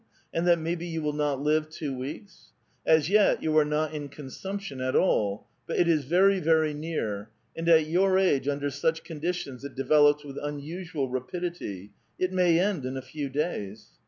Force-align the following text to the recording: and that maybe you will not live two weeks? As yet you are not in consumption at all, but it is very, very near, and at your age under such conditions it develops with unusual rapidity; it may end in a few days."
and 0.33 0.47
that 0.47 0.57
maybe 0.57 0.87
you 0.87 0.99
will 0.99 1.13
not 1.13 1.39
live 1.39 1.69
two 1.69 1.95
weeks? 1.95 2.47
As 2.87 3.07
yet 3.07 3.43
you 3.43 3.55
are 3.59 3.63
not 3.63 3.93
in 3.93 4.09
consumption 4.09 4.81
at 4.81 4.95
all, 4.95 5.45
but 5.67 5.77
it 5.77 5.87
is 5.87 6.05
very, 6.05 6.39
very 6.39 6.73
near, 6.73 7.29
and 7.55 7.69
at 7.69 7.85
your 7.85 8.17
age 8.17 8.47
under 8.47 8.71
such 8.71 9.03
conditions 9.03 9.63
it 9.63 9.75
develops 9.75 10.23
with 10.23 10.39
unusual 10.41 11.07
rapidity; 11.07 11.91
it 12.17 12.33
may 12.33 12.59
end 12.59 12.83
in 12.83 12.97
a 12.97 13.01
few 13.03 13.29
days." 13.29 13.89